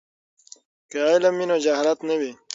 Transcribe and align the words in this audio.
که 0.91 0.97
علم 1.11 1.33
وي 1.37 1.45
نو 1.51 1.57
جهالت 1.65 1.99
نه 2.09 2.15
وي. 2.19 2.31